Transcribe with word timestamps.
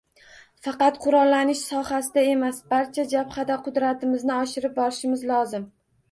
Faqat 0.67 0.95
qurollanish 1.01 1.59
sohasida 1.73 2.23
emas, 2.29 2.61
barcha 2.71 3.05
jabhada 3.11 3.57
qudratimizni 3.67 4.33
oshirib 4.37 4.73
borishimiz 4.79 5.27
lozim 5.33 5.69